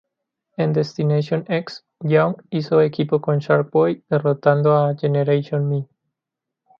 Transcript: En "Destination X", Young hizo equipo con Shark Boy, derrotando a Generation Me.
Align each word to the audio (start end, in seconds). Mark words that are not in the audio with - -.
En 0.57 0.73
"Destination 0.73 1.45
X", 1.47 1.83
Young 2.03 2.35
hizo 2.49 2.81
equipo 2.81 3.21
con 3.21 3.37
Shark 3.37 3.69
Boy, 3.69 4.03
derrotando 4.09 4.75
a 4.75 4.95
Generation 4.97 5.69
Me. 5.69 5.87